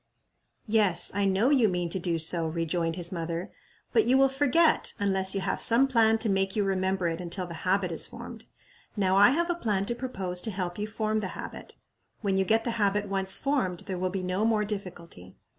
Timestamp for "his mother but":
2.95-4.05